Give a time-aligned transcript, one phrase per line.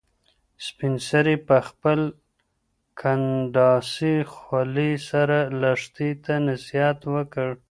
[0.65, 2.05] سپین سرې په خپلې
[2.99, 7.49] کنډاسې خولې سره لښتې ته نصیحت وکړ.